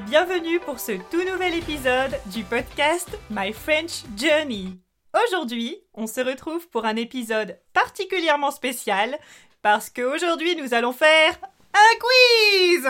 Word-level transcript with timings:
bienvenue 0.00 0.60
pour 0.60 0.78
ce 0.78 0.92
tout 1.10 1.24
nouvel 1.24 1.54
épisode 1.54 2.14
du 2.26 2.44
podcast 2.44 3.18
My 3.30 3.52
French 3.52 4.04
Journey. 4.16 4.78
Aujourd'hui, 5.26 5.76
on 5.92 6.06
se 6.06 6.20
retrouve 6.20 6.68
pour 6.68 6.84
un 6.84 6.94
épisode 6.94 7.58
particulièrement 7.72 8.52
spécial 8.52 9.18
parce 9.60 9.90
qu'aujourd'hui 9.90 10.54
nous 10.56 10.72
allons 10.72 10.92
faire 10.92 11.38
un 11.74 11.98
quiz 11.98 12.88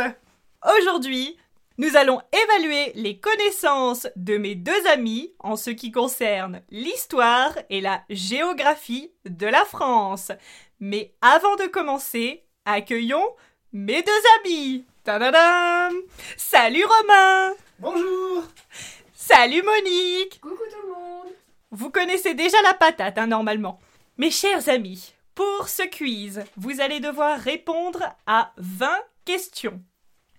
Aujourd'hui, 0.76 1.38
nous 1.78 1.96
allons 1.96 2.20
évaluer 2.32 2.92
les 2.94 3.18
connaissances 3.18 4.06
de 4.16 4.36
mes 4.36 4.54
deux 4.54 4.86
amis 4.88 5.32
en 5.38 5.56
ce 5.56 5.70
qui 5.70 5.90
concerne 5.90 6.60
l'histoire 6.70 7.56
et 7.70 7.80
la 7.80 8.02
géographie 8.10 9.12
de 9.24 9.46
la 9.46 9.64
France. 9.64 10.30
Mais 10.78 11.14
avant 11.22 11.56
de 11.56 11.68
commencer, 11.68 12.44
accueillons 12.66 13.34
mes 13.72 14.02
deux 14.02 14.22
amis. 14.40 14.84
Tadadam 15.08 15.94
Salut 16.36 16.84
Romain 16.84 17.54
Bonjour 17.78 18.44
Salut 19.14 19.62
Monique 19.62 20.38
Coucou 20.38 20.64
tout 20.70 20.86
le 20.86 20.92
monde 20.92 21.32
Vous 21.70 21.88
connaissez 21.88 22.34
déjà 22.34 22.60
la 22.62 22.74
patate, 22.74 23.16
hein, 23.16 23.26
normalement. 23.26 23.80
Mes 24.18 24.30
chers 24.30 24.68
amis, 24.68 25.14
pour 25.34 25.70
ce 25.70 25.82
quiz, 25.84 26.44
vous 26.58 26.82
allez 26.82 27.00
devoir 27.00 27.38
répondre 27.38 28.04
à 28.26 28.52
20 28.58 28.98
questions. 29.24 29.80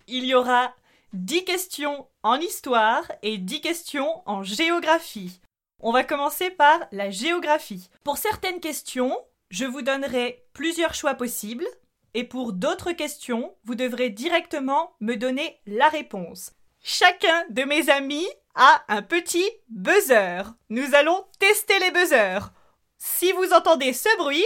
Il 0.05 0.25
y 0.25 0.35
aura 0.35 0.75
10 1.13 1.45
questions 1.45 2.05
en 2.21 2.35
histoire 2.35 3.11
et 3.23 3.39
10 3.39 3.61
questions 3.61 4.21
en 4.27 4.43
géographie. 4.43 5.41
On 5.79 5.91
va 5.91 6.03
commencer 6.03 6.51
par 6.51 6.79
la 6.91 7.09
géographie. 7.09 7.89
Pour 8.03 8.19
certaines 8.19 8.59
questions, 8.59 9.17
je 9.49 9.65
vous 9.65 9.81
donnerai 9.81 10.45
plusieurs 10.53 10.93
choix 10.93 11.15
possibles. 11.15 11.65
Et 12.13 12.23
pour 12.23 12.53
d'autres 12.53 12.91
questions, 12.91 13.55
vous 13.65 13.75
devrez 13.75 14.09
directement 14.09 14.95
me 14.99 15.15
donner 15.15 15.59
la 15.65 15.89
réponse. 15.89 16.53
Chacun 16.81 17.45
de 17.49 17.63
mes 17.63 17.89
amis 17.89 18.27
a 18.55 18.83
un 18.87 19.01
petit 19.01 19.47
buzzer. 19.69 20.43
Nous 20.69 20.95
allons 20.95 21.25
tester 21.39 21.77
les 21.79 21.91
buzzers. 21.91 22.51
Si 22.97 23.31
vous 23.31 23.53
entendez 23.53 23.93
ce 23.93 24.09
bruit, 24.17 24.45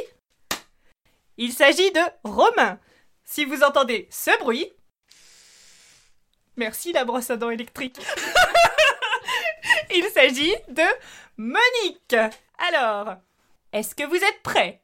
il 1.38 1.54
s'agit 1.54 1.92
de 1.92 2.02
Romain. 2.24 2.80
Si 3.24 3.46
vous 3.46 3.64
entendez 3.64 4.08
ce 4.12 4.38
bruit, 4.40 4.72
merci 6.58 6.92
la 6.92 7.06
brosse 7.06 7.30
à 7.30 7.38
dents 7.38 7.50
électrique. 7.50 8.00
il 9.96 10.06
s'agit 10.10 10.54
de 10.68 10.84
Monique. 11.38 12.16
Alors, 12.70 13.16
est-ce 13.72 13.96
que 13.96 14.04
vous 14.04 14.16
êtes 14.16 14.44
prêts? 14.44 14.83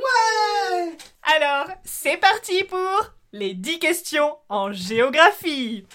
Ouais 0.00 0.96
alors, 1.22 1.68
c'est 1.84 2.16
parti 2.16 2.64
pour 2.64 3.12
les 3.32 3.54
10 3.54 3.78
questions 3.78 4.36
en 4.48 4.72
géographie. 4.72 5.86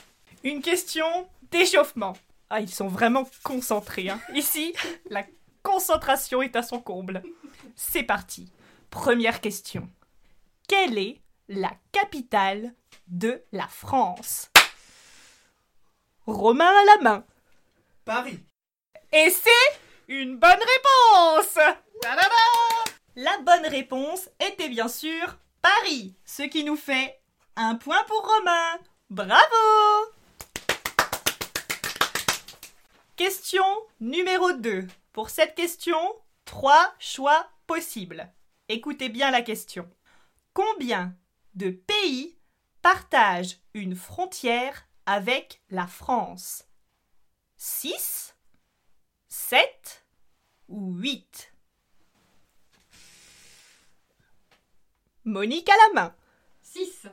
Une 0.44 0.62
question 0.62 1.28
d'échauffement. 1.52 2.14
Ah, 2.50 2.62
ils 2.62 2.74
sont 2.74 2.88
vraiment 2.88 3.28
concentrés. 3.44 4.10
Hein. 4.10 4.22
Ici, 4.34 4.74
la 5.10 5.24
concentration 5.62 6.42
est 6.42 6.56
à 6.56 6.64
son 6.64 6.80
comble. 6.80 7.22
C'est 7.76 8.04
parti. 8.04 8.50
Première 8.90 9.42
question. 9.42 9.90
Quelle 10.70 10.98
est 10.98 11.20
la 11.50 11.72
capitale 11.92 12.74
de 13.08 13.44
la 13.52 13.68
France? 13.68 14.50
Romain 16.28 16.66
à 16.70 16.96
la 16.96 17.02
main. 17.02 17.26
Paris 18.06 18.40
Et 19.12 19.30
c'est 19.30 19.80
une 20.08 20.38
bonne 20.38 20.52
réponse 20.52 21.56
Ta-da-da 22.02 22.75
la 23.16 23.38
bonne 23.40 23.66
réponse 23.66 24.30
était 24.40 24.70
bien 24.70 24.88
sûr 24.88 25.38
Paris, 25.62 26.16
ce 26.26 26.44
qui 26.44 26.64
nous 26.64 26.76
fait 26.76 27.22
un 27.56 27.76
point 27.76 28.04
pour 28.08 28.22
Romain. 28.28 28.80
Bravo 29.10 29.42
Question 33.16 33.64
numéro 34.02 34.52
2. 34.52 34.88
Pour 35.14 35.30
cette 35.30 35.56
question, 35.56 35.98
trois 36.44 36.94
choix 37.00 37.50
possibles. 37.66 38.30
Écoutez 38.68 39.08
bien 39.08 39.32
la 39.32 39.42
question. 39.42 39.90
Combien 40.54 41.16
de 41.54 41.70
pays 41.70 42.38
partagent 42.82 43.60
une 43.74 43.96
frontière 43.96 44.88
avec 45.06 45.62
la 45.70 45.88
France? 45.88 46.68
6 47.56 48.36
7 49.30 50.06
ou 50.68 50.96
8 50.96 51.55
Monique 55.26 55.68
à 55.70 55.74
la 55.88 56.02
main. 56.02 56.16
6. 56.62 57.08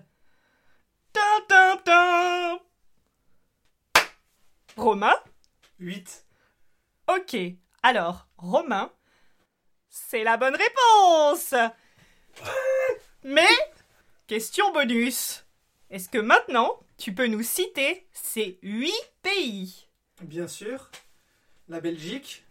Romain 4.76 5.14
8 5.78 6.26
Ok. 7.08 7.36
Alors, 7.82 8.28
Romain, 8.36 8.92
c'est 9.88 10.24
la 10.24 10.36
bonne 10.36 10.56
réponse. 10.56 11.54
Mais, 13.24 13.48
question 14.26 14.70
bonus. 14.72 15.46
Est-ce 15.88 16.10
que 16.10 16.18
maintenant, 16.18 16.80
tu 16.98 17.14
peux 17.14 17.28
nous 17.28 17.42
citer 17.42 18.06
ces 18.12 18.58
huit 18.62 18.92
pays? 19.22 19.88
Bien 20.20 20.48
sûr, 20.48 20.90
la 21.68 21.80
Belgique, 21.80 22.44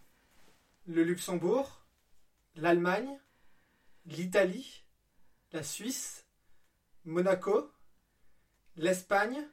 le 0.86 1.04
Luxembourg, 1.04 1.84
l'Allemagne, 2.56 3.16
l'Italie, 4.06 4.81
la 5.52 5.62
Suisse, 5.62 6.24
Monaco, 7.04 7.70
l'Espagne 8.76 9.44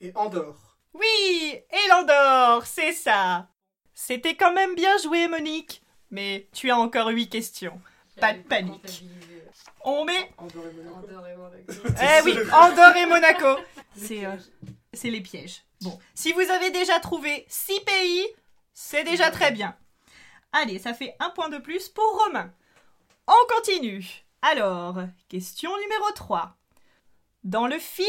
et 0.00 0.12
Andorre. 0.14 0.78
Oui, 0.92 1.54
et 1.70 1.88
l'Andorre, 1.88 2.66
c'est 2.66 2.92
ça. 2.92 3.48
C'était 3.94 4.36
quand 4.36 4.52
même 4.52 4.74
bien 4.74 4.96
joué, 4.98 5.28
Monique. 5.28 5.82
Mais 6.10 6.48
tu 6.52 6.70
as 6.70 6.78
encore 6.78 7.08
huit 7.08 7.28
questions. 7.28 7.80
Pas 8.20 8.34
de 8.34 8.42
panique. 8.42 9.04
On 9.84 10.04
met... 10.04 10.32
Andorre 10.38 10.66
et 10.66 10.72
Monaco. 10.72 10.96
Andorre 10.96 11.26
et 11.26 11.36
Monaco. 11.36 11.72
Eh 12.00 12.22
oui, 12.24 12.38
Andorre 12.52 12.96
et 12.96 13.06
Monaco. 13.06 13.60
C'est 13.96 14.26
euh, 14.26 14.36
c'est 14.92 15.10
les 15.10 15.20
pièges. 15.20 15.62
Bon, 15.82 15.98
si 16.14 16.32
vous 16.32 16.40
avez 16.40 16.70
déjà 16.70 17.00
trouvé 17.00 17.44
six 17.48 17.80
pays, 17.80 18.26
c'est 18.72 19.04
déjà 19.04 19.30
très 19.30 19.50
bien. 19.50 19.76
Allez, 20.52 20.78
ça 20.78 20.94
fait 20.94 21.14
un 21.20 21.30
point 21.30 21.48
de 21.48 21.58
plus 21.58 21.88
pour 21.88 22.24
Romain. 22.24 22.52
On 23.26 23.54
continue. 23.54 24.25
Alors, 24.42 24.98
question 25.28 25.70
numéro 25.80 26.12
3. 26.14 26.56
Dans 27.44 27.66
le 27.66 27.78
film 27.78 28.08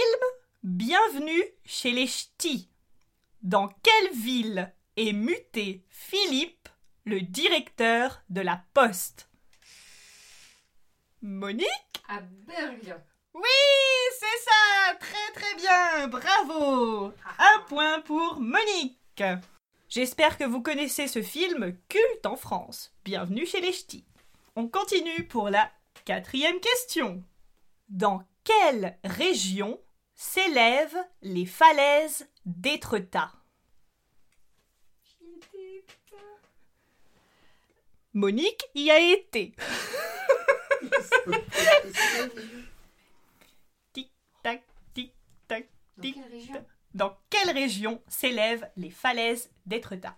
Bienvenue 0.63 1.43
chez 1.65 1.91
les 1.91 2.07
Ch'tis, 2.07 2.69
dans 3.41 3.69
quelle 3.81 4.11
ville 4.13 4.73
est 4.97 5.13
muté 5.13 5.85
Philippe, 5.89 6.67
le 7.05 7.21
directeur 7.21 8.21
de 8.29 8.41
la 8.41 8.63
poste? 8.73 9.29
Monique? 11.21 11.65
À 12.09 12.19
Berg. 12.21 13.01
Oui, 13.33 13.41
c'est 14.19 14.43
ça 14.43 14.95
Très 14.99 15.33
très 15.33 15.55
bien 15.55 16.07
Bravo 16.07 17.13
Un 17.39 17.59
point 17.67 18.01
pour 18.01 18.39
Monique 18.39 19.23
J'espère 19.89 20.37
que 20.37 20.43
vous 20.43 20.61
connaissez 20.61 21.07
ce 21.07 21.21
film 21.21 21.77
culte 21.87 22.25
en 22.25 22.35
France. 22.35 22.93
Bienvenue 23.05 23.45
chez 23.45 23.61
les 23.61 23.71
Ch'tis. 23.71 24.05
On 24.55 24.67
continue 24.67 25.27
pour 25.27 25.49
la 25.49 25.71
quatrième 26.07 26.59
question. 26.61 27.21
Dans 27.89 28.23
quelle 28.45 28.97
région 29.03 29.77
s'élèvent 30.15 31.03
les 31.21 31.45
falaises 31.45 32.29
d'Étretat? 32.45 33.29
Monique 38.13 38.63
y 38.73 38.89
a 38.89 38.99
été. 38.99 39.53
Tic 43.91 44.09
tac, 44.41 44.63
tic 44.93 45.13
tac. 45.49 45.67
Dans 45.97 46.03
Tic. 46.03 46.15
quelle 46.15 46.31
région? 46.31 46.65
Dans 46.93 47.17
quelle 47.29 47.51
région 47.51 48.01
s'élèvent 48.07 48.71
les 48.77 48.91
falaises 48.91 49.51
d'Étretat? 49.65 50.15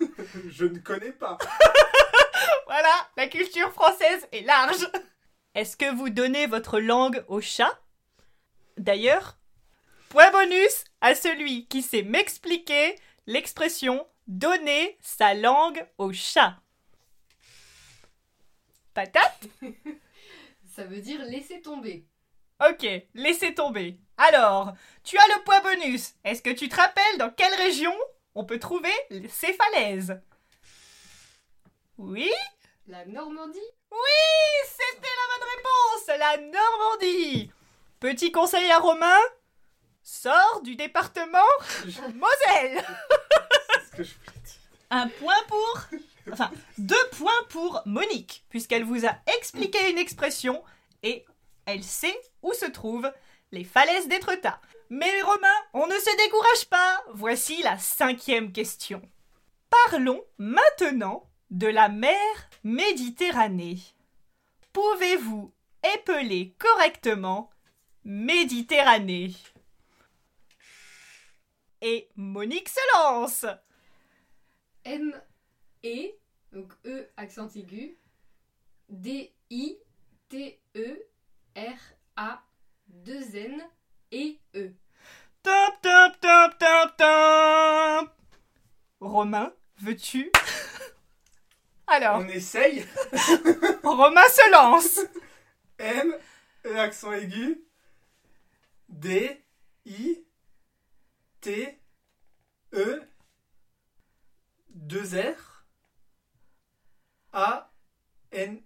Je 0.48 0.64
ne 0.64 0.80
connais 0.80 1.12
pas. 1.12 1.38
Voilà, 2.68 3.07
la 3.18 3.26
culture 3.26 3.72
française 3.72 4.28
est 4.30 4.42
large. 4.42 4.88
Est-ce 5.56 5.76
que 5.76 5.92
vous 5.92 6.08
donnez 6.08 6.46
votre 6.46 6.78
langue 6.78 7.24
au 7.26 7.40
chat? 7.40 7.76
D'ailleurs, 8.76 9.38
point 10.08 10.30
bonus 10.30 10.84
à 11.00 11.16
celui 11.16 11.66
qui 11.66 11.82
sait 11.82 12.04
m'expliquer 12.04 12.94
l'expression 13.26 14.06
donner 14.28 14.96
sa 15.00 15.34
langue 15.34 15.84
au 15.98 16.12
chat. 16.12 16.60
Patate? 18.94 19.48
Ça 20.76 20.84
veut 20.84 21.00
dire 21.00 21.24
laisser 21.24 21.60
tomber. 21.60 22.06
Ok, 22.70 22.86
laissez 23.14 23.52
tomber. 23.52 23.98
Alors, 24.16 24.74
tu 25.02 25.18
as 25.18 25.36
le 25.36 25.42
point 25.42 25.60
bonus. 25.60 26.14
Est-ce 26.22 26.42
que 26.42 26.50
tu 26.50 26.68
te 26.68 26.76
rappelles 26.76 27.18
dans 27.18 27.30
quelle 27.30 27.54
région 27.54 27.94
on 28.36 28.44
peut 28.44 28.60
trouver 28.60 28.92
ces 29.28 29.54
falaises 29.54 30.20
Oui? 31.96 32.30
La 32.90 33.04
Normandie 33.04 33.58
Oui, 33.90 34.66
c'était 34.66 35.02
la 35.02 35.36
bonne 35.36 35.48
réponse, 35.56 36.18
la 36.18 36.36
Normandie. 36.38 37.52
Petit 38.00 38.32
conseil 38.32 38.70
à 38.70 38.78
Romain, 38.78 39.18
sors 40.02 40.62
du 40.62 40.74
département 40.74 41.44
Moselle. 42.14 42.82
C'est 43.74 43.84
ce 43.84 43.96
que 43.96 44.02
je 44.04 44.14
voulais 44.14 44.40
dire. 44.42 44.58
Un 44.88 45.06
point 45.08 45.36
pour, 45.48 45.80
enfin 46.32 46.50
deux 46.78 47.08
points 47.12 47.44
pour 47.50 47.82
Monique, 47.84 48.46
puisqu'elle 48.48 48.84
vous 48.84 49.04
a 49.04 49.18
expliqué 49.36 49.90
une 49.90 49.98
expression 49.98 50.64
et 51.02 51.26
elle 51.66 51.84
sait 51.84 52.18
où 52.40 52.54
se 52.54 52.64
trouvent 52.64 53.12
les 53.52 53.64
falaises 53.64 54.08
d'Étretat. 54.08 54.62
Mais 54.88 55.20
Romain, 55.20 55.56
on 55.74 55.86
ne 55.86 55.98
se 55.98 56.24
décourage 56.24 56.64
pas. 56.70 57.04
Voici 57.12 57.60
la 57.62 57.76
cinquième 57.76 58.50
question. 58.50 59.02
Parlons 59.90 60.24
maintenant 60.38 61.27
de 61.50 61.66
la 61.66 61.88
mer 61.88 62.16
Méditerranée. 62.64 63.78
Pouvez-vous 64.72 65.52
épeler 65.94 66.54
correctement 66.58 67.50
Méditerranée? 68.04 69.34
Et 71.80 72.08
Monique 72.16 72.68
se 72.68 72.80
lance. 72.94 73.46
M 74.84 75.20
E 75.84 76.18
donc 76.52 76.72
E 76.86 77.08
accent 77.16 77.48
aigu 77.54 77.98
D 78.88 79.32
I 79.50 79.78
T 80.28 80.60
E 80.76 81.06
R 81.56 81.78
A 82.16 82.42
2 82.88 83.36
N 83.36 83.62
E 84.12 84.38
E. 84.54 84.74
Top, 85.42 85.80
top, 85.82 86.20
top, 86.20 86.58
top, 86.58 86.96
top 86.96 88.10
Romain, 89.00 89.52
veux-tu 89.78 90.32
Alors, 91.90 92.18
On 92.20 92.28
essaye. 92.28 92.86
Romain 93.82 94.28
se 94.28 94.50
lance. 94.52 95.00
M, 95.78 96.14
E 96.66 96.76
accent 96.76 97.12
aigu, 97.12 97.64
D, 98.88 99.42
I, 99.86 100.24
T, 101.40 101.78
E, 102.74 103.02
2 104.70 105.00
R, 105.16 105.64
A, 107.32 107.70
N, 108.32 108.60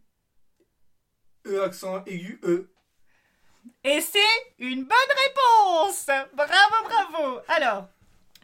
E 1.46 1.62
accent 1.62 2.02
aigu, 2.06 2.40
E. 2.44 2.68
Et 3.84 4.00
c'est 4.00 4.18
une 4.58 4.84
bonne 4.84 5.16
réponse. 5.26 6.06
Bravo, 6.34 6.84
bravo. 6.84 7.40
Alors, 7.48 7.88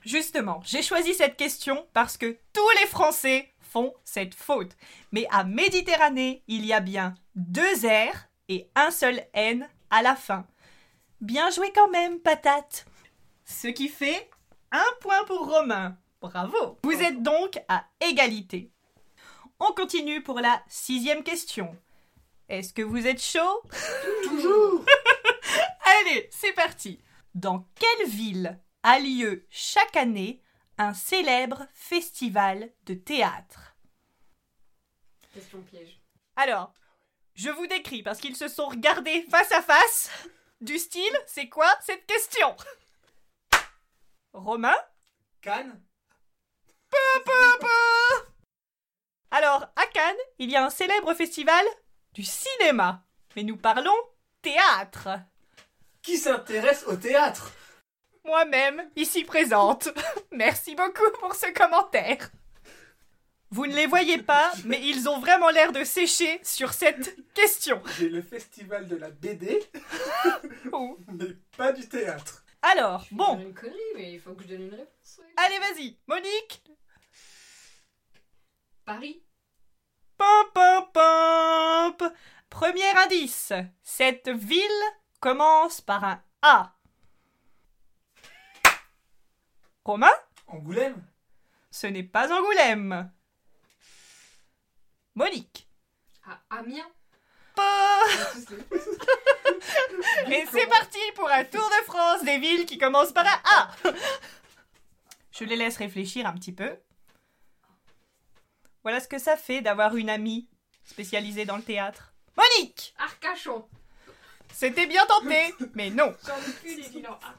justement, 0.04 0.60
j'ai 0.64 0.82
choisi 0.82 1.14
cette 1.14 1.36
question 1.36 1.88
parce 1.92 2.16
que 2.16 2.38
tous 2.52 2.70
les 2.80 2.86
Français 2.86 3.52
font 3.68 3.94
cette 4.04 4.34
faute. 4.34 4.76
Mais 5.12 5.26
à 5.30 5.44
Méditerranée, 5.44 6.42
il 6.48 6.64
y 6.64 6.72
a 6.72 6.80
bien 6.80 7.14
deux 7.34 7.86
R 7.86 8.14
et 8.48 8.68
un 8.74 8.90
seul 8.90 9.22
N 9.34 9.68
à 9.90 10.02
la 10.02 10.16
fin. 10.16 10.46
Bien 11.20 11.50
joué 11.50 11.72
quand 11.74 11.90
même, 11.90 12.20
patate 12.20 12.86
Ce 13.44 13.68
qui 13.68 13.88
fait 13.88 14.30
un 14.72 14.86
point 15.00 15.24
pour 15.24 15.48
Romain. 15.48 15.96
Bravo 16.20 16.78
Vous 16.82 16.92
êtes 16.92 17.22
donc 17.22 17.60
à 17.68 17.84
égalité. 18.00 18.70
On 19.60 19.72
continue 19.72 20.22
pour 20.22 20.40
la 20.40 20.62
sixième 20.68 21.22
question. 21.22 21.76
Est-ce 22.48 22.72
que 22.72 22.82
vous 22.82 23.06
êtes 23.06 23.22
chaud? 23.22 23.62
Toujours 24.24 24.84
Allez, 26.00 26.28
c'est 26.30 26.52
parti. 26.52 27.00
Dans 27.34 27.66
quelle 27.74 28.08
ville 28.08 28.58
a 28.82 28.98
lieu 28.98 29.46
chaque 29.50 29.96
année 29.96 30.40
un 30.78 30.94
célèbre 30.94 31.66
festival 31.74 32.70
de 32.86 32.94
théâtre 32.94 33.74
Question 35.34 35.60
piège. 35.62 36.00
Alors, 36.36 36.72
je 37.34 37.50
vous 37.50 37.66
décris 37.66 38.02
parce 38.02 38.18
qu'ils 38.18 38.36
se 38.36 38.48
sont 38.48 38.66
regardés 38.66 39.26
face 39.30 39.52
à 39.52 39.60
face. 39.60 40.10
Du 40.60 40.78
style, 40.78 41.16
c'est 41.26 41.48
quoi 41.48 41.68
cette 41.80 42.06
question? 42.06 42.56
Romain? 44.32 44.74
Cannes? 45.42 45.80
Alors, 49.30 49.66
à 49.76 49.86
Cannes, 49.92 50.16
il 50.38 50.50
y 50.50 50.56
a 50.56 50.64
un 50.64 50.70
célèbre 50.70 51.14
festival 51.14 51.64
du 52.14 52.24
cinéma. 52.24 53.04
Mais 53.36 53.42
nous 53.42 53.56
parlons 53.56 53.94
théâtre. 54.42 55.10
Qui 56.02 56.16
s'intéresse 56.16 56.84
au 56.86 56.96
théâtre? 56.96 57.52
Moi-même, 58.28 58.90
ici 58.94 59.24
présente. 59.24 59.88
Merci 60.32 60.74
beaucoup 60.74 61.10
pour 61.18 61.34
ce 61.34 61.50
commentaire. 61.54 62.30
Vous 63.50 63.66
ne 63.66 63.74
les 63.74 63.86
voyez 63.86 64.18
pas, 64.18 64.52
mais 64.66 64.78
ils 64.82 65.08
ont 65.08 65.18
vraiment 65.18 65.48
l'air 65.48 65.72
de 65.72 65.82
sécher 65.82 66.38
sur 66.44 66.74
cette 66.74 67.16
question. 67.32 67.82
J'ai 67.98 68.10
le 68.10 68.20
festival 68.20 68.86
de 68.86 68.96
la 68.96 69.08
BD, 69.10 69.58
Oh. 70.72 70.98
mais 71.10 71.38
pas 71.56 71.72
du 71.72 71.88
théâtre. 71.88 72.44
Alors, 72.60 73.06
Je 73.10 73.14
bon, 73.14 73.38
une 73.38 73.54
connerie, 73.54 73.78
mais 73.96 74.12
il 74.12 74.20
faut 74.20 74.34
que 74.34 74.42
je 74.42 74.48
donne 74.48 74.64
une 74.64 74.74
réponse. 74.74 75.20
allez 75.38 75.58
vas-y, 75.60 75.96
Monique. 76.06 76.62
Paris 78.84 79.22
Pom, 80.18 80.44
pom, 80.52 80.84
pom. 80.92 82.10
Premier 82.50 82.90
indice. 83.06 83.54
Cette 83.82 84.28
ville 84.28 84.60
commence 85.18 85.80
par 85.80 86.04
un 86.04 86.22
A. 86.42 86.74
Romain, 89.88 90.12
Angoulême 90.48 91.02
ce 91.70 91.86
n'est 91.86 92.02
pas 92.02 92.30
Angoulême. 92.30 93.10
Monique. 95.14 95.66
à 96.26 96.58
Amiens. 96.58 96.90
Tous 97.56 98.54
les- 100.28 100.36
Et 100.42 100.46
c'est 100.52 100.66
parti 100.66 100.98
pour 101.14 101.30
un 101.30 101.42
tour 101.44 101.66
de 101.66 101.84
France 101.86 102.22
des 102.22 102.36
villes 102.38 102.66
qui 102.66 102.76
commencent 102.76 103.12
par 103.14 103.24
un 103.24 103.40
A. 103.56 103.70
Je 105.32 105.44
les 105.44 105.56
laisse 105.56 105.78
réfléchir 105.78 106.26
un 106.26 106.34
petit 106.34 106.52
peu. 106.52 106.76
Voilà 108.82 109.00
ce 109.00 109.08
que 109.08 109.18
ça 109.18 109.38
fait 109.38 109.62
d'avoir 109.62 109.96
une 109.96 110.10
amie 110.10 110.50
spécialisée 110.84 111.46
dans 111.46 111.56
le 111.56 111.62
théâtre. 111.62 112.12
Monique 112.36 112.94
Arcachon. 112.98 113.66
C'était 114.52 114.86
bien 114.86 115.06
tenté, 115.06 115.54
mais 115.72 115.88
non. 115.88 116.14
J'en 116.26 116.36
ai 116.36 116.52
plus 116.60 116.76
les 116.76 116.88
villes 116.90 117.08
en 117.08 117.14
A. 117.14 117.34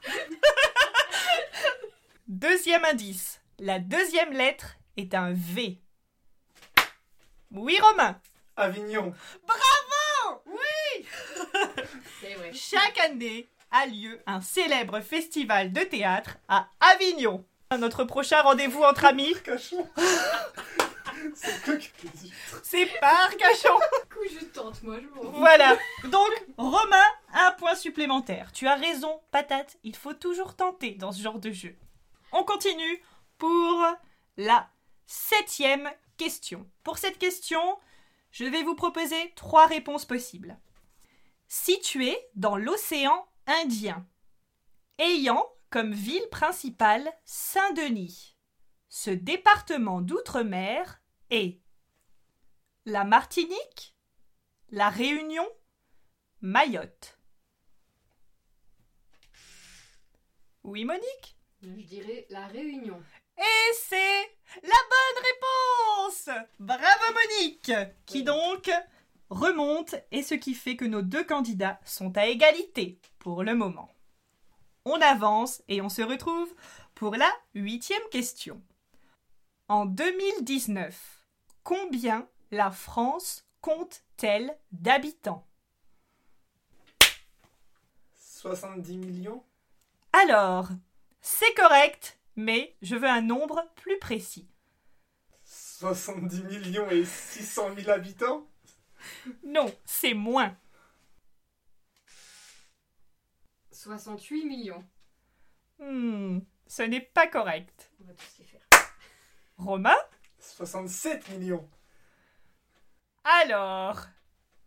Deuxième 2.30 2.84
indice. 2.84 3.40
La 3.58 3.80
deuxième 3.80 4.32
lettre 4.32 4.76
est 4.96 5.14
un 5.14 5.32
V. 5.32 5.80
Oui, 7.50 7.76
Romain. 7.82 8.20
Avignon 8.56 9.12
Bravo 9.44 10.40
Oui 10.46 11.06
C'est 12.20 12.34
vrai. 12.34 12.52
Chaque 12.52 13.00
année 13.00 13.48
a 13.72 13.86
lieu 13.86 14.22
un 14.28 14.40
célèbre 14.40 15.00
festival 15.00 15.72
de 15.72 15.80
théâtre 15.80 16.36
à 16.48 16.68
Avignon. 16.78 17.44
Notre 17.76 18.04
prochain 18.04 18.42
rendez-vous 18.42 18.84
entre 18.84 19.06
amis, 19.06 19.34
Cachon 19.42 19.88
C'est 22.62 22.86
pas 23.00 23.24
Arcachon. 23.24 23.74
Du 23.74 24.08
coup, 24.08 24.24
je 24.40 24.44
tente, 24.44 24.80
moi, 24.84 24.98
je. 25.00 25.06
Voilà. 25.32 25.76
Donc, 26.04 26.30
Romain, 26.56 27.08
un 27.34 27.50
point 27.58 27.74
supplémentaire. 27.74 28.52
Tu 28.52 28.68
as 28.68 28.76
raison, 28.76 29.20
patate, 29.32 29.78
il 29.82 29.96
faut 29.96 30.14
toujours 30.14 30.54
tenter 30.54 30.92
dans 30.92 31.10
ce 31.10 31.20
genre 31.20 31.40
de 31.40 31.50
jeu. 31.50 31.74
On 32.32 32.44
continue 32.44 33.02
pour 33.38 33.84
la 34.36 34.70
septième 35.06 35.90
question. 36.16 36.70
Pour 36.84 36.98
cette 36.98 37.18
question, 37.18 37.60
je 38.30 38.44
vais 38.44 38.62
vous 38.62 38.74
proposer 38.74 39.32
trois 39.34 39.66
réponses 39.66 40.04
possibles. 40.04 40.58
Situé 41.48 42.16
dans 42.36 42.56
l'océan 42.56 43.26
Indien, 43.46 44.06
ayant 44.98 45.44
comme 45.70 45.92
ville 45.92 46.28
principale 46.30 47.12
Saint-Denis. 47.24 48.36
Ce 48.88 49.10
département 49.10 50.00
d'outre-mer 50.00 51.00
est 51.30 51.60
la 52.86 53.04
Martinique, 53.04 53.96
la 54.70 54.90
Réunion, 54.90 55.46
Mayotte. 56.40 57.18
Oui, 60.62 60.84
Monique? 60.84 61.39
Je 61.62 61.68
dirais 61.68 62.26
la 62.30 62.46
Réunion. 62.46 63.02
Et 63.36 63.74
c'est 63.74 64.22
la 64.62 64.78
bonne 64.90 65.24
réponse 65.24 66.30
Bravo 66.58 67.14
Monique 67.14 67.72
Qui 68.06 68.22
donc 68.22 68.70
remonte 69.28 69.94
et 70.10 70.22
ce 70.22 70.34
qui 70.34 70.54
fait 70.54 70.76
que 70.76 70.86
nos 70.86 71.02
deux 71.02 71.24
candidats 71.24 71.78
sont 71.84 72.16
à 72.16 72.26
égalité 72.26 72.98
pour 73.18 73.42
le 73.42 73.54
moment. 73.54 73.90
On 74.86 75.00
avance 75.02 75.62
et 75.68 75.82
on 75.82 75.90
se 75.90 76.00
retrouve 76.00 76.52
pour 76.94 77.16
la 77.16 77.30
huitième 77.54 78.08
question. 78.10 78.62
En 79.68 79.84
2019, 79.84 81.24
combien 81.62 82.26
la 82.50 82.70
France 82.70 83.44
compte-t-elle 83.60 84.56
d'habitants? 84.72 85.46
70 88.16 88.96
millions? 88.96 89.44
Alors, 90.12 90.70
c'est 91.20 91.54
correct, 91.54 92.18
mais 92.36 92.76
je 92.82 92.96
veux 92.96 93.08
un 93.08 93.20
nombre 93.22 93.62
plus 93.76 93.98
précis. 93.98 94.48
70 95.44 96.42
millions 96.44 96.90
et 96.90 97.04
600 97.04 97.74
000 97.76 97.90
habitants? 97.90 98.46
Non, 99.42 99.74
c'est 99.84 100.14
moins. 100.14 100.56
68 103.72 104.44
millions. 104.44 104.84
Hmm, 105.78 106.40
ce 106.66 106.82
n'est 106.82 107.00
pas 107.00 107.26
correct. 107.26 107.90
On 108.00 108.04
va 108.04 108.12
tous 108.12 108.38
les 108.38 108.44
faire. 108.44 108.60
Romain? 109.56 109.96
67 110.38 111.28
millions 111.30 111.68
Alors, 113.24 114.06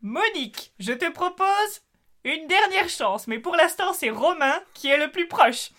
Monique, 0.02 0.74
je 0.80 0.94
te 0.94 1.10
propose 1.12 1.82
une 2.24 2.48
dernière 2.48 2.90
chance, 2.90 3.28
mais 3.28 3.40
pour 3.40 3.56
l'instant 3.56 3.94
c'est 3.94 4.10
Romain 4.10 4.62
qui 4.74 4.88
est 4.88 4.98
le 4.98 5.12
plus 5.12 5.28
proche. 5.28 5.72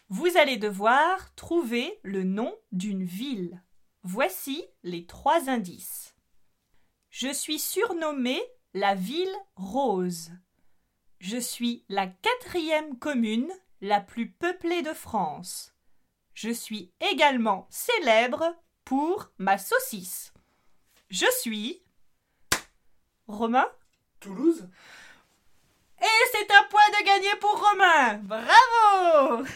Vous 0.08 0.36
allez 0.36 0.56
devoir 0.56 1.34
trouver 1.34 1.98
le 2.04 2.22
nom 2.22 2.56
d'une 2.70 3.04
ville. 3.04 3.60
Voici 4.04 4.68
les 4.84 5.04
trois 5.04 5.50
indices. 5.50 6.14
Je 7.10 7.32
suis 7.32 7.58
surnommée 7.58 8.40
la 8.72 8.94
ville 8.94 9.36
rose. 9.56 10.30
Je 11.18 11.38
suis 11.38 11.84
la 11.88 12.06
quatrième 12.06 12.96
commune 13.00 13.50
la 13.80 14.00
plus 14.00 14.30
peuplée 14.30 14.82
de 14.82 14.92
France. 14.92 15.71
Je 16.34 16.50
suis 16.50 16.90
également 17.00 17.66
célèbre 17.70 18.56
pour 18.84 19.30
ma 19.38 19.58
saucisse. 19.58 20.32
Je 21.10 21.26
suis. 21.40 21.82
Romain 23.28 23.68
Toulouse 24.20 24.68
Et 26.00 26.06
c'est 26.32 26.50
un 26.50 26.62
point 26.64 26.80
de 26.90 27.04
gagné 27.04 27.28
pour 27.40 27.70
Romain 27.70 28.14
Bravo 28.16 29.46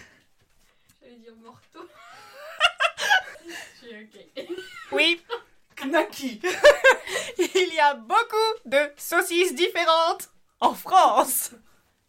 J'allais 1.01 1.17
dire 1.17 1.35
morto. 1.37 1.81
Je 3.47 3.87
suis 3.87 3.97
ok. 3.97 4.49
Oui, 4.93 5.21
Knacky 5.77 6.41
il 7.39 7.75
y 7.75 7.81
a 7.81 7.95
beaucoup 7.95 8.37
de 8.65 8.79
saucisses 8.97 9.55
différentes 9.55 10.31
en 10.61 10.75
France. 10.75 11.51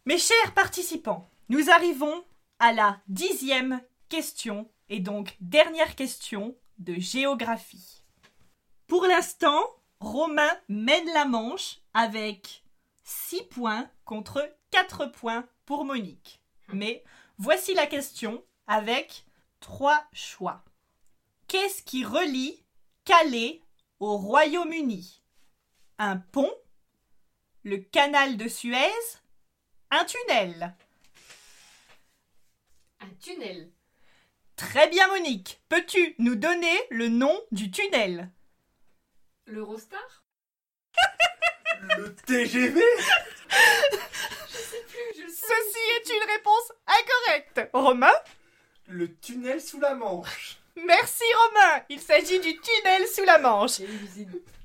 Mes 0.04 0.18
chers 0.18 0.54
participants, 0.54 1.28
nous 1.48 1.70
arrivons 1.70 2.24
à 2.58 2.72
la 2.72 2.98
dixième 3.08 3.80
question 4.08 4.70
et 4.88 5.00
donc 5.00 5.36
dernière 5.40 5.94
question 5.94 6.56
de 6.78 6.94
géographie. 6.94 8.02
Pour 8.86 9.04
l'instant, 9.06 9.62
Romain 10.00 10.56
mène 10.68 11.06
la 11.12 11.24
manche 11.24 11.78
avec 11.92 12.62
6 13.04 13.44
points 13.44 13.90
contre 14.04 14.48
4 14.70 15.06
points 15.06 15.46
pour 15.64 15.84
Monique. 15.84 16.40
Mais 16.72 17.02
voici 17.38 17.74
la 17.74 17.86
question 17.86 18.42
avec 18.66 19.24
trois 19.60 20.04
choix. 20.12 20.64
Qu'est-ce 21.48 21.82
qui 21.82 22.04
relie 22.04 22.62
Calais 23.04 23.60
au 24.00 24.16
Royaume-Uni? 24.16 25.22
Un 25.98 26.18
pont 26.18 26.52
Le 27.64 27.78
canal 27.78 28.36
de 28.36 28.46
Suez 28.46 28.92
Un 29.90 30.04
tunnel 30.04 30.74
Un 33.00 33.08
tunnel. 33.20 33.70
Très 34.58 34.88
bien 34.88 35.06
Monique, 35.08 35.60
peux-tu 35.68 36.16
nous 36.18 36.34
donner 36.34 36.76
le 36.90 37.06
nom 37.08 37.40
du 37.52 37.70
tunnel? 37.70 38.28
L'Eurostar 39.46 40.24
Le 41.96 42.12
TGV 42.12 42.80
Je 43.48 44.56
sais 44.56 44.84
plus, 44.88 45.16
je 45.16 45.22
le 45.22 45.28
sais. 45.28 45.46
Ceci 45.46 45.78
est 45.96 46.12
une 46.16 46.30
réponse 46.32 46.72
incorrecte. 46.86 47.70
Romain? 47.72 48.12
Le 48.88 49.14
tunnel 49.20 49.60
sous 49.60 49.78
la 49.78 49.94
Manche 49.94 50.58
Merci 50.74 51.22
Romain 51.46 51.84
Il 51.88 52.00
s'agit 52.00 52.40
du 52.40 52.58
tunnel 52.58 53.06
sous 53.06 53.24
la 53.24 53.38
Manche. 53.38 53.78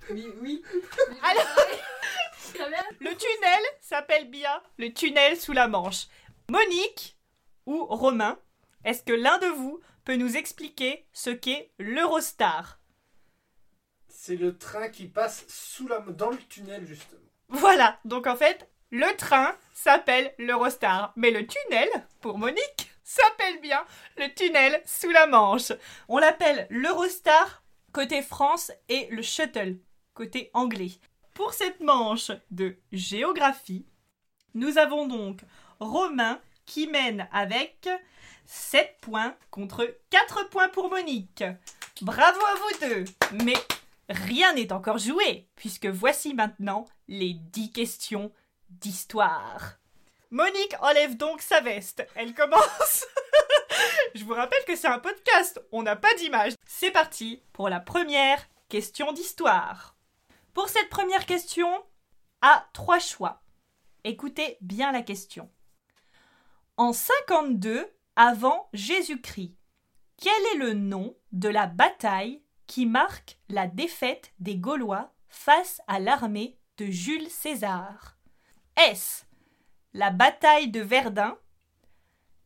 Oui, 0.10 0.28
Oui. 0.42 0.64
Alors-. 1.22 1.68
Le 3.00 3.16
tunnel 3.16 3.64
s'appelle 3.80 4.28
bien 4.30 4.62
le 4.80 4.92
tunnel 4.92 5.40
sous 5.40 5.54
la 5.54 5.68
Manche. 5.68 6.08
Monique 6.50 7.16
ou 7.68 7.86
Romain, 7.86 8.40
est-ce 8.84 9.04
que 9.04 9.13
l'un 9.13 9.38
de 9.38 9.48
vous 9.48 9.80
peut 10.06 10.16
nous 10.16 10.36
expliquer 10.38 11.06
ce 11.13 11.30
qu'est 11.30 11.72
l'Eurostar? 11.80 12.80
C'est 14.08 14.36
le 14.36 14.58
train 14.58 14.90
qui 14.90 15.08
passe 15.08 15.46
sous 15.48 15.88
la... 15.88 16.00
dans 16.00 16.30
le 16.30 16.38
tunnel, 16.38 16.86
justement. 16.86 17.20
Voilà, 17.50 18.00
donc 18.06 18.28
en 18.28 18.36
fait, 18.36 18.70
le 18.92 19.16
train 19.18 19.56
s'appelle 19.74 20.34
l'Eurostar, 20.38 21.13
mais 21.16 21.32
le 21.32 21.46
tunnel, 21.46 21.90
pour 22.22 22.38
Monique, 22.38 22.92
s'appelle 23.04 23.60
bien 23.62 23.84
le 24.18 24.34
tunnel 24.34 24.82
sous 24.86 25.12
la 25.12 25.28
Manche. 25.28 25.72
On 26.08 26.20
l'appelle 26.20 26.68
l'Eurostar 26.70 27.63
côté 27.92 28.22
France 28.22 28.72
et 28.90 29.08
le 29.12 29.22
Shuttle 29.22 29.78
côté 30.13 30.50
anglais. 30.54 30.92
Pour 31.34 31.54
cette 31.54 31.80
manche 31.80 32.32
de 32.52 32.78
géographie, 32.92 33.86
nous 34.54 34.78
avons 34.78 35.08
donc 35.08 35.42
Romain 35.80 36.40
qui 36.66 36.88
mène 36.88 37.28
avec 37.32 37.90
7 38.46 38.98
points 39.02 39.36
contre 39.52 39.98
4 40.10 40.50
points 40.50 40.70
pour 40.70 40.90
Monique. 40.90 41.44
Bravo 42.02 42.40
à 42.40 42.56
vous 42.56 42.88
deux 42.88 43.06
Mais 43.44 43.56
rien 44.10 44.54
n'est 44.54 44.74
encore 44.74 44.98
joué, 44.98 45.48
puisque 45.56 45.86
voici 45.86 46.34
maintenant 46.34 46.86
les 47.08 47.34
10 47.34 47.72
questions 47.72 48.32
d'histoire. 48.70 49.78
Monique 50.32 50.76
enlève 50.82 51.16
donc 51.16 51.42
sa 51.42 51.62
veste. 51.62 52.08
Elle 52.16 52.34
commence. 52.34 53.06
Je 54.16 54.24
vous 54.24 54.34
rappelle 54.34 54.64
que 54.66 54.76
c'est 54.76 54.88
un 54.88 55.00
podcast, 55.00 55.62
on 55.72 55.84
n'a 55.84 55.96
pas 55.96 56.14
d'image. 56.16 56.54
C'est 56.66 56.92
parti 56.92 57.42
pour 57.54 57.70
la 57.70 57.80
première 57.80 58.44
question 58.70 59.12
d'histoire. 59.12 59.96
Pour 60.54 60.70
cette 60.70 60.90
première 60.90 61.26
question, 61.26 61.68
à 62.42 62.68
trois 62.74 63.00
choix. 63.00 63.44
Écoutez 64.04 64.58
bien 64.62 64.92
la 64.92 65.02
question. 65.02 65.50
En 66.78 66.94
52 66.94 67.88
avant 68.15 68.70
Jésus-Christ, 68.74 69.55
quel 70.17 70.43
est 70.53 70.58
le 70.58 70.74
nom 70.74 71.15
de 71.32 71.50
la 71.50 71.67
bataille 71.67 72.41
qui 72.67 72.86
marque 72.86 73.39
la 73.50 73.67
défaite 73.67 74.34
des 74.39 74.58
Gaulois 74.58 75.13
face 75.29 75.82
à 75.88 76.00
l'armée 76.00 76.58
de 76.77 76.86
Jules 76.86 77.29
César? 77.29 78.17
Est-ce 78.77 79.24
la 79.93 80.10
bataille 80.10 80.70
de 80.70 80.82
Verdun, 80.82 81.38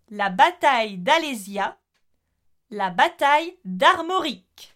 la 0.09 0.29
bataille 0.29 0.97
d'Alésia, 0.97 1.77
La 2.69 2.89
bataille 2.89 3.57
d'Armorique. 3.63 4.75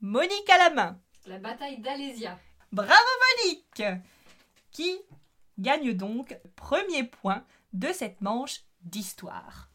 Monique 0.00 0.50
à 0.50 0.58
la 0.58 0.70
main. 0.70 1.00
La 1.26 1.38
bataille 1.38 1.78
d'Alésia. 1.80 2.38
Bravo 2.70 2.92
Monique 3.38 3.82
Qui 4.70 4.98
gagne 5.58 5.94
donc 5.94 6.38
premier 6.56 7.04
point 7.04 7.44
de 7.72 7.92
cette 7.92 8.20
manche 8.20 8.62
d'histoire. 8.84 9.68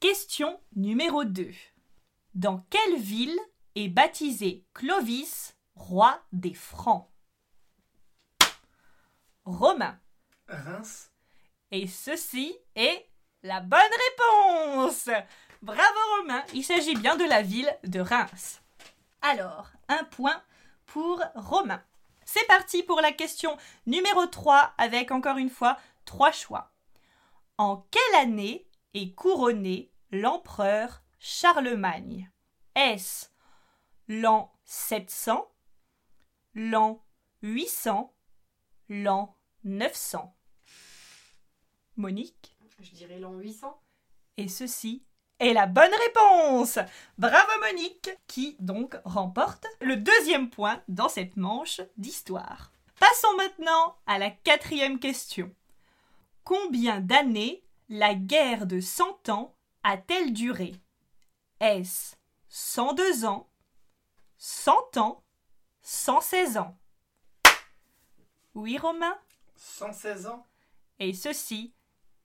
Question 0.00 0.60
numéro 0.74 1.24
2. 1.24 1.50
Dans 2.34 2.58
quelle 2.70 2.98
ville 2.98 3.38
est 3.74 3.88
baptisé 3.88 4.64
Clovis, 4.74 5.56
roi 5.74 6.22
des 6.32 6.54
Francs? 6.54 7.08
Romain. 9.44 9.98
Reims. 10.48 11.10
Et 11.70 11.86
ceci 11.86 12.56
est 12.74 13.08
la 13.42 13.60
bonne 13.60 13.80
réponse 13.80 15.08
Bravo 15.62 15.98
Romain, 16.18 16.44
il 16.54 16.64
s'agit 16.64 16.94
bien 16.94 17.16
de 17.16 17.24
la 17.24 17.42
ville 17.42 17.74
de 17.84 18.00
Reims. 18.00 18.60
Alors, 19.22 19.70
un 19.88 20.04
point 20.04 20.42
pour 20.86 21.22
Romain. 21.34 21.82
C'est 22.24 22.46
parti 22.46 22.82
pour 22.82 23.00
la 23.00 23.12
question 23.12 23.56
numéro 23.86 24.26
3 24.26 24.74
avec 24.78 25.10
encore 25.10 25.38
une 25.38 25.50
fois 25.50 25.78
trois 26.04 26.32
choix. 26.32 26.72
En 27.58 27.86
quelle 27.90 28.20
année 28.20 28.68
est 28.92 29.14
couronné 29.14 29.90
l'empereur 30.10 31.02
Charlemagne? 31.18 32.30
Est-ce 32.74 33.28
l'an 34.08 34.52
700, 34.64 35.50
l'an 36.54 37.02
800, 37.42 38.14
l'an 38.90 39.34
900 39.64 40.36
Monique? 41.96 42.58
Je 42.78 42.90
dirais 42.90 43.18
l'an 43.18 43.32
800. 43.32 43.80
et 44.36 44.48
ceci 44.48 45.02
est 45.38 45.54
la 45.54 45.66
bonne 45.66 45.94
réponse 46.06 46.78
Bravo 47.16 47.60
Monique, 47.62 48.10
qui 48.26 48.56
donc 48.60 48.98
remporte 49.06 49.66
le 49.80 49.96
deuxième 49.96 50.50
point 50.50 50.82
dans 50.88 51.08
cette 51.08 51.38
manche 51.38 51.80
d'histoire. 51.96 52.70
Passons 53.00 53.34
maintenant 53.38 53.96
à 54.06 54.18
la 54.18 54.30
quatrième 54.30 54.98
question. 54.98 55.54
Combien 56.46 57.00
d'années 57.00 57.64
la 57.88 58.14
guerre 58.14 58.66
de 58.66 58.78
Cent 58.78 59.28
Ans 59.28 59.56
a-t-elle 59.82 60.32
duré? 60.32 60.76
Est-ce 61.58 62.14
102 62.50 63.24
ans, 63.24 63.50
100 64.38 64.96
ans, 64.96 65.24
116 65.82 66.58
ans? 66.58 66.78
Oui 68.54 68.78
Romain? 68.78 69.18
116 69.56 70.28
ans. 70.28 70.46
et 71.00 71.14
ceci 71.14 71.74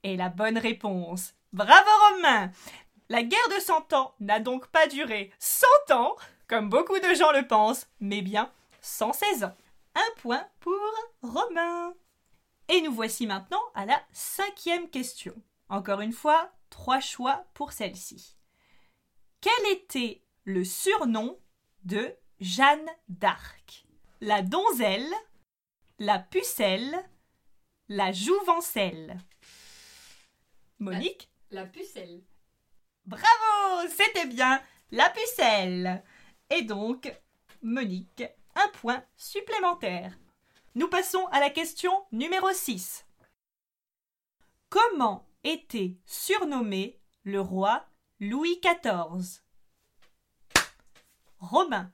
est 0.04 0.18
la 0.18 0.30
bonne 0.30 0.60
réponse. 0.60 1.34
Bravo 1.52 1.90
Romain 2.12 2.52
La 3.10 3.24
guerre 3.24 3.50
de 3.56 3.60
Cent 3.60 3.92
Ans 3.94 4.14
n'a 4.20 4.40
donc 4.40 4.68
pas 4.68 4.86
duré 4.86 5.32
100 5.40 5.66
ans, 5.96 6.16
comme 6.48 6.70
beaucoup 6.70 7.00
de 7.00 7.16
gens 7.16 7.32
le 7.32 7.48
pensent, 7.48 7.88
mais 8.00 8.22
bien 8.22 8.52
116 8.82 9.46
ans. 9.46 9.58
Un 9.96 10.22
point 10.22 10.48
pour 10.60 10.78
Romain. 11.24 11.96
Et 12.72 12.80
nous 12.80 12.94
voici 12.94 13.28
maintenant 13.28 13.62
à 13.76 13.86
la 13.86 14.02
cinquième 14.14 14.90
question. 14.90 15.36
Encore 15.68 16.00
une 16.00 16.14
fois, 16.14 16.54
trois 16.70 17.02
choix 17.02 17.46
pour 17.54 17.74
celle-ci. 17.74 18.38
Quel 19.42 19.74
était 19.74 20.24
le 20.46 20.64
surnom 20.64 21.38
de 21.84 22.16
Jeanne 22.40 22.90
d'Arc? 23.10 23.86
La 24.22 24.42
donzelle, 24.42 25.14
la 26.00 26.18
pucelle, 26.18 26.98
la 27.90 28.14
jouvencelle. 28.14 29.18
Monique? 30.80 31.30
La 31.50 31.66
pucelle. 31.66 32.24
Bravo 33.06 33.90
C'était 33.90 34.28
bien 34.28 34.64
la 34.92 35.10
pucelle 35.10 36.06
Et 36.50 36.62
donc, 36.62 37.14
Monique, 37.62 38.24
un 38.56 38.70
point 38.70 39.04
supplémentaire. 39.18 40.18
Nous 40.74 40.88
passons 40.88 41.26
à 41.34 41.42
la 41.42 41.50
question 41.50 41.92
numéro 42.14 42.50
6. 42.50 43.06
Comment 44.70 45.28
était 45.44 45.98
surnommé 46.06 46.98
le 47.24 47.42
roi 47.42 47.86
Louis 48.22 48.62
XIV 48.62 49.42
Romain. 51.40 51.92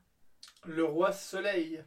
Le 0.64 0.84
roi 0.84 1.10
Soleil. 1.10 1.82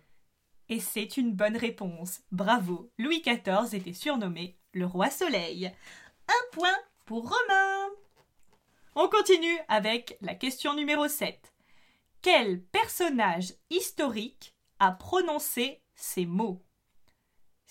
Et 0.68 0.82
c'est 0.82 1.16
une 1.16 1.34
bonne 1.34 1.56
réponse. 1.56 2.24
Bravo. 2.34 2.92
Louis 2.98 3.22
XIV 3.22 3.74
était 3.74 3.94
surnommé 3.94 4.58
le 4.74 4.86
roi 4.86 5.10
Soleil. 5.10 5.72
Un 6.28 6.52
point 6.52 6.78
pour 7.06 7.30
Romain. 7.30 7.88
On 8.96 9.08
continue 9.08 9.60
avec 9.70 10.18
la 10.20 10.36
question 10.36 10.74
numéro 10.74 11.08
7. 11.08 11.54
Quel 12.22 12.62
personnage 12.62 13.54
historique 13.70 14.54
a 14.80 14.92
prononcé 14.92 15.82
ces 15.96 16.26
mots? 16.26 16.62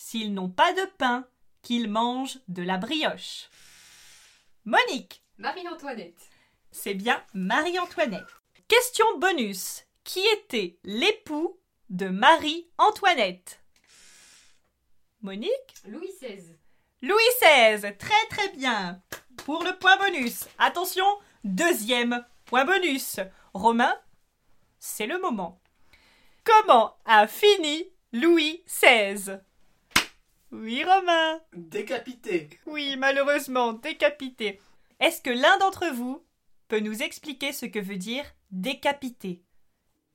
S'ils 0.02 0.32
n'ont 0.32 0.48
pas 0.48 0.72
de 0.72 0.86
pain, 0.96 1.28
qu'ils 1.60 1.90
mangent 1.90 2.38
de 2.48 2.62
la 2.62 2.78
brioche. 2.78 3.50
Monique, 4.64 5.22
Marie-Antoinette. 5.36 6.30
c'est 6.72 6.94
bien 6.94 7.22
Marie-Antoinette. 7.34 8.24
Question 8.66 9.04
bonus. 9.18 9.84
Qui 10.02 10.20
était 10.32 10.78
l'époux 10.84 11.60
de 11.90 12.08
Marie-Antoinette? 12.08 13.60
Monique? 15.20 15.74
Louis 15.86 16.08
XVI. 16.18 16.56
Louis 17.02 17.30
XVI, 17.42 17.94
très 17.98 18.26
très 18.30 18.48
bien. 18.56 19.02
Pour 19.44 19.62
le 19.64 19.76
point 19.78 19.98
bonus. 19.98 20.48
Attention, 20.58 21.04
deuxième 21.44 22.24
point 22.46 22.64
bonus. 22.64 23.20
Romain, 23.52 23.94
c'est 24.78 25.06
le 25.06 25.20
moment. 25.20 25.60
Comment 26.42 26.96
a 27.04 27.26
fini 27.26 27.84
Louis 28.12 28.64
XVI 28.66 29.40
Oui, 30.52 30.82
Romain. 30.84 31.40
Décapité. 31.54 32.48
Oui, 32.66 32.96
malheureusement, 32.96 33.72
décapité. 33.72 34.60
Est-ce 34.98 35.22
que 35.22 35.30
l'un 35.30 35.58
d'entre 35.58 35.86
vous 35.92 36.24
peut 36.68 36.80
nous 36.80 37.02
expliquer 37.02 37.52
ce 37.52 37.66
que 37.66 37.78
veut 37.78 37.96
dire 37.96 38.24
décapité? 38.50 39.42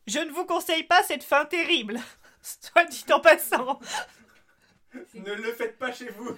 Je 0.07 0.19
ne 0.19 0.31
vous 0.31 0.45
conseille 0.45 0.83
pas 0.83 1.01
cette 1.03 1.23
fin 1.23 1.45
terrible, 1.45 1.99
soit 2.41 2.85
dit 2.85 3.05
en 3.11 3.19
passant. 3.19 3.79
Ne 5.13 5.33
le 5.33 5.53
faites 5.53 5.77
pas 5.77 5.91
chez 5.91 6.09
vous. 6.09 6.35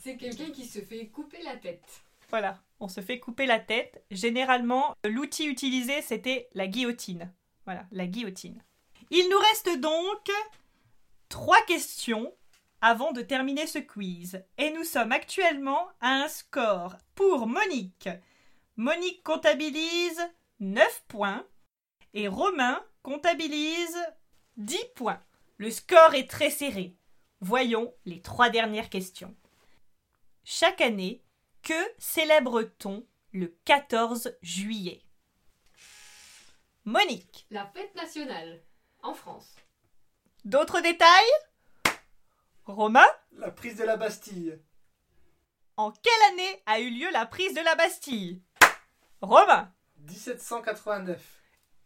C'est 0.00 0.16
quelqu'un 0.16 0.50
qui 0.50 0.66
se 0.66 0.80
fait 0.80 1.06
couper 1.06 1.42
la 1.44 1.56
tête. 1.56 2.02
Voilà, 2.28 2.60
on 2.80 2.88
se 2.88 3.00
fait 3.00 3.20
couper 3.20 3.46
la 3.46 3.60
tête. 3.60 4.04
Généralement, 4.10 4.96
l'outil 5.04 5.46
utilisé, 5.46 6.02
c'était 6.02 6.48
la 6.54 6.66
guillotine. 6.66 7.32
Voilà, 7.64 7.86
la 7.92 8.06
guillotine. 8.06 8.62
Il 9.10 9.28
nous 9.28 9.38
reste 9.38 9.80
donc 9.80 10.30
trois 11.32 11.62
questions 11.62 12.36
avant 12.82 13.12
de 13.12 13.22
terminer 13.22 13.66
ce 13.66 13.78
quiz. 13.78 14.44
Et 14.58 14.70
nous 14.70 14.84
sommes 14.84 15.12
actuellement 15.12 15.88
à 16.02 16.10
un 16.10 16.28
score 16.28 16.96
pour 17.14 17.46
Monique. 17.46 18.10
Monique 18.76 19.22
comptabilise 19.24 20.20
9 20.60 21.04
points 21.08 21.46
et 22.12 22.28
Romain 22.28 22.84
comptabilise 23.02 23.96
10 24.58 24.78
points. 24.94 25.22
Le 25.56 25.70
score 25.70 26.14
est 26.14 26.28
très 26.28 26.50
serré. 26.50 26.94
Voyons 27.40 27.94
les 28.04 28.20
trois 28.20 28.50
dernières 28.50 28.90
questions. 28.90 29.34
Chaque 30.44 30.82
année, 30.82 31.24
que 31.62 31.72
célèbre-t-on 31.96 33.06
le 33.32 33.56
14 33.64 34.36
juillet? 34.42 35.02
Monique, 36.84 37.46
La 37.50 37.64
fête 37.64 37.94
nationale. 37.94 38.60
En 39.02 39.14
France. 39.14 39.56
D'autres 40.44 40.80
détails? 40.80 41.30
Romain, 42.64 43.06
La 43.32 43.50
prise 43.50 43.76
de 43.76 43.84
la 43.84 43.96
Bastille. 43.96 44.58
en 45.76 45.90
quelle 45.90 46.32
année 46.32 46.62
a 46.66 46.80
eu 46.80 46.90
lieu 46.90 47.10
la 47.12 47.26
prise 47.26 47.54
de 47.54 47.60
la 47.60 47.74
Bastille? 47.74 48.40
Romain, 49.20 49.72
1789. 49.98 51.20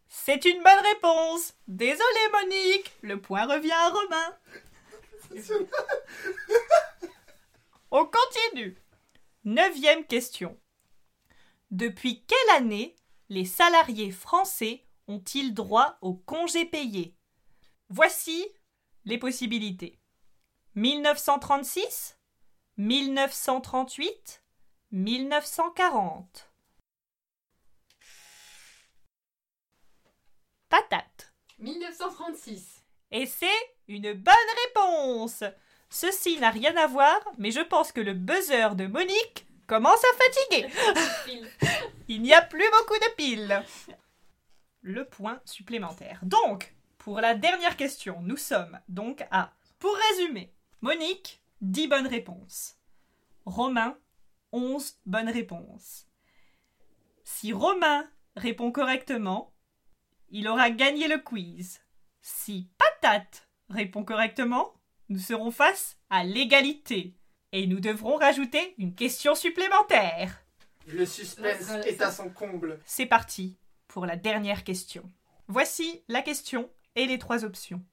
c'est 0.09 0.45
une 0.45 0.63
bonne 0.63 0.85
réponse. 0.95 1.55
Désolé 1.67 2.03
Monique, 2.33 2.93
le 3.03 3.21
point 3.21 3.47
revient 3.47 3.73
à 3.73 3.89
Romain. 3.91 4.39
On 7.91 8.05
continue. 8.07 8.77
Neuvième 9.45 10.05
question. 10.05 10.59
Depuis 11.71 12.25
quelle 12.27 12.57
année 12.57 12.97
les 13.29 13.45
salariés 13.45 14.11
français 14.13 14.85
ont-ils 15.09 15.55
droit 15.55 15.97
au 16.01 16.15
congé 16.15 16.65
payé? 16.65 17.16
Voici 17.89 18.47
les 19.05 19.19
possibilités. 19.19 19.99
1936, 20.75 22.19
1938, 22.77 24.43
1940. 24.91 26.51
Patate. 30.69 31.33
1936. 31.59 32.85
Et 33.13 33.27
c'est 33.27 33.47
une 33.89 34.13
bonne 34.13 34.35
réponse. 34.67 35.45
Ceci 35.89 36.39
n'a 36.39 36.51
rien 36.51 36.77
à 36.77 36.87
voir, 36.87 37.21
mais 37.39 37.51
je 37.51 37.61
pense 37.61 37.93
que 37.93 38.01
le 38.01 38.15
buzzer 38.15 38.75
de 38.75 38.87
Monique 38.87 39.47
commence 39.67 40.05
à 40.05 40.17
fatiguer. 40.19 40.69
Il 42.09 42.23
n'y 42.23 42.35
a 42.35 42.43
plus 42.43 42.69
beaucoup 42.71 42.99
de 42.99 43.15
piles. 43.15 43.65
Le 44.83 45.05
point 45.05 45.41
supplémentaire. 45.45 46.21
Donc, 46.23 46.76
pour 47.07 47.21
la 47.21 47.37
dernière 47.37 47.77
question, 47.77 48.21
nous 48.23 48.37
sommes 48.37 48.81
donc 48.89 49.25
à... 49.31 49.53
Pour 49.79 49.95
résumer, 50.11 50.53
Monique, 50.81 51.41
10 51.61 51.87
bonnes 51.87 52.07
réponses. 52.09 52.79
Romain, 53.45 53.97
11 54.51 54.99
bonnes 55.07 55.29
réponses. 55.29 56.09
Si 57.23 57.53
Romain 57.53 58.11
répond 58.35 58.73
correctement, 58.73 59.55
il 60.31 60.49
aura 60.49 60.71
gagné 60.71 61.07
le 61.07 61.19
quiz. 61.19 61.81
Si 62.23 62.69
Patate 62.77 63.49
répond 63.69 64.03
correctement, 64.03 64.75
nous 65.09 65.21
serons 65.21 65.53
face 65.53 65.99
à 66.11 66.25
l'égalité. 66.25 67.15
Et 67.53 67.69
nous 67.69 67.79
devrons 67.79 68.17
rajouter 68.17 68.75
une 68.79 68.97
question 68.97 69.37
supplémentaire. 69.37 70.43
Le 70.89 71.07
suspense 71.07 71.61
ça- 71.61 71.87
est 71.87 72.03
à 72.03 72.11
son 72.11 72.31
comble. 72.31 72.81
C'est 72.85 73.07
parti 73.07 73.57
pour 73.87 74.07
la 74.07 74.17
dernière 74.17 74.65
question. 74.65 75.09
Voici 75.47 76.03
la 76.09 76.23
question 76.23 76.69
et 76.97 77.07
les 77.07 77.19
trois 77.19 77.45
options. 77.45 77.85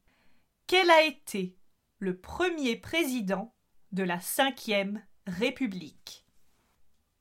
Quel 0.65 0.89
a 0.89 1.03
été 1.03 1.55
le 1.99 2.17
premier 2.17 2.75
président 2.75 3.53
de 3.91 4.03
la 4.03 4.19
Cinquième 4.19 5.05
République? 5.27 6.25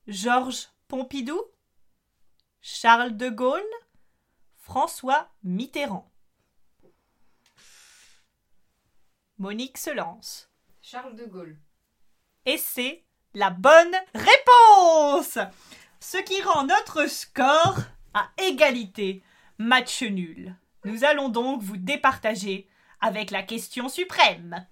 Georges 0.07 0.69
Pompidou 0.89 1.41
Charles 2.61 3.17
de 3.17 3.29
Gaulle 3.29 3.63
François 4.57 5.31
Mitterrand 5.43 6.11
Monique 9.39 9.79
se 9.79 9.91
lance. 9.91 10.49
Charles 10.81 11.17
de 11.17 11.25
Gaulle. 11.25 11.59
Et 12.47 12.59
c'est 12.59 13.05
la 13.35 13.51
bonne 13.51 13.95
réponse 14.15 15.39
Ce 15.99 16.19
qui 16.19 16.41
rend 16.43 16.65
notre 16.65 17.09
score 17.09 17.79
à 18.15 18.31
égalité. 18.39 19.25
Match 19.59 20.03
nul. 20.03 20.57
Nous 20.85 21.05
allons 21.05 21.29
donc 21.29 21.63
vous 21.63 21.77
départager 21.77 22.69
avec 23.01 23.31
la 23.31 23.43
question 23.43 23.89
suprême. 23.89 24.67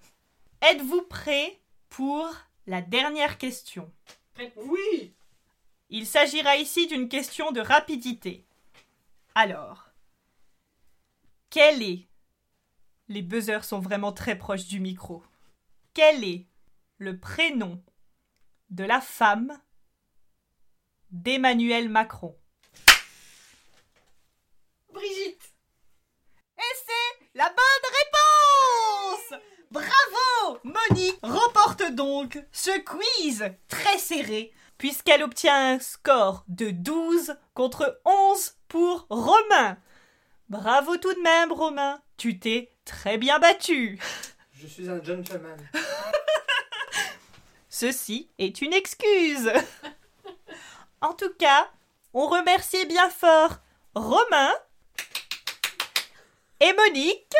Êtes-vous 0.61 1.01
prêts 1.03 1.59
pour 1.89 2.29
la 2.67 2.81
dernière 2.81 3.37
question? 3.37 3.91
Oui 4.57 5.13
Il 5.89 6.05
s'agira 6.05 6.55
ici 6.57 6.87
d'une 6.87 7.09
question 7.09 7.51
de 7.51 7.61
rapidité. 7.61 8.45
Alors, 9.35 9.89
quel 11.49 11.81
est? 11.81 12.07
Les 13.07 13.21
buzzers 13.21 13.65
sont 13.65 13.79
vraiment 13.79 14.13
très 14.13 14.37
proches 14.37 14.67
du 14.67 14.79
micro. 14.79 15.23
Quel 15.93 16.23
est 16.23 16.45
le 16.97 17.17
prénom 17.17 17.83
de 18.69 18.83
la 18.83 19.01
femme 19.01 19.59
d'Emmanuel 21.09 21.89
Macron 21.89 22.37
Brigitte. 24.93 25.53
Et 26.57 26.75
c'est 26.85 27.30
la 27.41 27.49
bonne 27.49 27.91
réponse 29.31 29.39
Bravo 29.71 30.59
Monique 30.63 31.17
remporte 31.23 31.81
donc 31.91 32.37
ce 32.51 32.69
quiz 32.81 33.43
très 33.67 33.97
serré 33.97 34.53
puisqu'elle 34.77 35.23
obtient 35.23 35.73
un 35.73 35.79
score 35.79 36.43
de 36.47 36.69
12 36.69 37.35
contre 37.55 37.99
11 38.05 38.57
pour 38.67 39.07
Romain. 39.09 39.79
Bravo 40.49 40.97
tout 40.97 41.13
de 41.15 41.21
même 41.21 41.51
Romain, 41.51 41.99
tu 42.15 42.37
t'es 42.37 42.69
très 42.85 43.17
bien 43.17 43.39
battu. 43.39 43.99
Je 44.53 44.67
suis 44.67 44.87
un 44.87 45.01
gentleman. 45.01 45.57
Ceci 47.69 48.29
est 48.37 48.61
une 48.61 48.73
excuse. 48.73 49.51
En 51.01 51.13
tout 51.13 51.33
cas, 51.39 51.71
on 52.13 52.27
remercie 52.27 52.85
bien 52.85 53.09
fort 53.09 53.57
Romain 53.95 54.53
et 56.61 56.73
Monique 56.73 57.33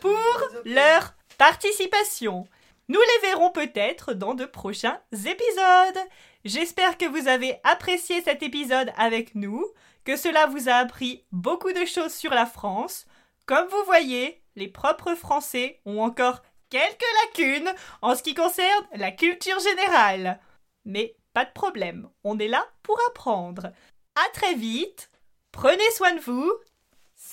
pour 0.00 0.40
leur 0.64 1.14
participation. 1.36 2.46
Nous 2.88 3.00
les 3.00 3.28
verrons 3.28 3.50
peut-être 3.50 4.14
dans 4.14 4.34
de 4.34 4.44
prochains 4.44 5.00
épisodes. 5.12 6.08
J'espère 6.44 6.96
que 6.96 7.06
vous 7.06 7.26
avez 7.26 7.58
apprécié 7.64 8.22
cet 8.22 8.42
épisode 8.44 8.92
avec 8.96 9.34
nous, 9.34 9.66
que 10.04 10.16
cela 10.16 10.46
vous 10.46 10.68
a 10.68 10.74
appris 10.74 11.24
beaucoup 11.32 11.72
de 11.72 11.84
choses 11.84 12.14
sur 12.14 12.30
la 12.32 12.46
France. 12.46 13.06
Comme 13.46 13.66
vous 13.66 13.84
voyez, 13.84 14.40
les 14.54 14.68
propres 14.68 15.16
Français 15.16 15.80
ont 15.86 16.00
encore 16.00 16.40
quelques 16.70 17.14
lacunes 17.26 17.72
en 18.00 18.14
ce 18.14 18.22
qui 18.22 18.34
concerne 18.34 18.86
la 18.94 19.10
culture 19.10 19.58
générale. 19.58 20.38
Mais 20.84 21.16
pas 21.32 21.44
de 21.44 21.52
problème, 21.52 22.08
on 22.22 22.38
est 22.38 22.48
là 22.48 22.64
pour 22.84 22.98
apprendre. 23.08 23.72
À 24.14 24.28
très 24.34 24.54
vite, 24.54 25.10
prenez 25.50 25.90
soin 25.96 26.14
de 26.14 26.20
vous. 26.20 26.52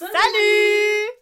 Salut 0.02 1.14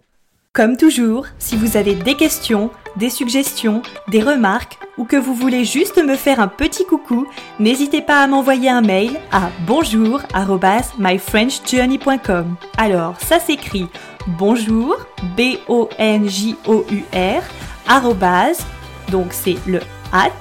Comme 0.53 0.77
toujours, 0.77 1.25
si 1.37 1.57
vous 1.57 1.75
avez 1.75 1.95
des 1.95 2.15
questions, 2.15 2.71
des 2.95 3.09
suggestions, 3.09 3.81
des 4.07 4.21
remarques 4.21 4.77
ou 4.97 5.03
que 5.03 5.17
vous 5.17 5.33
voulez 5.33 5.65
juste 5.65 6.01
me 6.01 6.15
faire 6.15 6.39
un 6.39 6.47
petit 6.47 6.85
coucou, 6.85 7.27
n'hésitez 7.59 8.01
pas 8.01 8.23
à 8.23 8.27
m'envoyer 8.27 8.69
un 8.69 8.79
mail 8.79 9.19
à 9.33 9.49
bonjour@myfrenchjourney.com. 9.67 12.55
Alors, 12.77 13.19
ça 13.19 13.41
s'écrit 13.41 13.89
bonjour 14.27 14.95
b 15.35 15.57
o 15.67 15.89
n 15.97 16.29
j 16.29 16.55
o 16.65 16.85
u 16.89 17.03
r 17.13 17.43
arrobase, 17.85 18.65
donc 19.11 19.33
c'est 19.33 19.57
le 19.67 19.81
at 20.13 20.31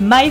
My 0.00 0.30